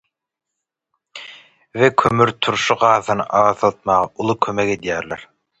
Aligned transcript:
we 1.73 1.95
kömürturşy 1.99 2.73
gazyny 2.85 3.23
azaltmaga 3.43 4.11
uly 4.27 4.39
kömek 4.47 4.77
edýärler. 4.79 5.29